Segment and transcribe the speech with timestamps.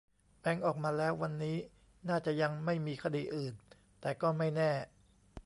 [0.39, 1.57] แบงค์ ออกมาแล้ว วันนี้
[2.09, 3.53] น่าจะยังไม่มีคดีอื่น
[4.01, 4.71] แต่ก็ไม่แน่